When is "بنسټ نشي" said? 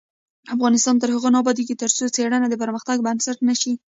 3.07-3.73